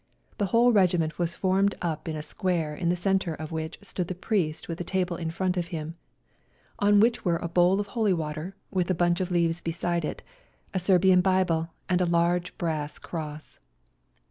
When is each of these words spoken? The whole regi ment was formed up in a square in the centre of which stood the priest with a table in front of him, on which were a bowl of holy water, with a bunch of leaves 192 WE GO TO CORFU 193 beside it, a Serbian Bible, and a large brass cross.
The 0.39 0.47
whole 0.47 0.71
regi 0.71 0.97
ment 0.97 1.19
was 1.19 1.35
formed 1.35 1.75
up 1.79 2.07
in 2.09 2.15
a 2.15 2.23
square 2.23 2.75
in 2.75 2.89
the 2.89 2.95
centre 2.95 3.35
of 3.35 3.51
which 3.51 3.77
stood 3.83 4.07
the 4.07 4.15
priest 4.15 4.67
with 4.67 4.81
a 4.81 4.83
table 4.83 5.15
in 5.15 5.29
front 5.29 5.57
of 5.57 5.67
him, 5.67 5.93
on 6.79 6.99
which 6.99 7.23
were 7.23 7.37
a 7.37 7.47
bowl 7.47 7.79
of 7.79 7.85
holy 7.93 8.11
water, 8.13 8.55
with 8.71 8.89
a 8.89 8.95
bunch 8.95 9.21
of 9.21 9.29
leaves 9.29 9.61
192 9.63 9.63
WE 9.63 9.69
GO 9.69 9.99
TO 9.99 10.01
CORFU 10.01 10.01
193 10.01 10.01
beside 10.01 10.05
it, 10.05 10.23
a 10.73 10.79
Serbian 10.79 11.21
Bible, 11.21 11.69
and 11.87 12.01
a 12.01 12.05
large 12.07 12.57
brass 12.57 12.97
cross. 12.97 13.59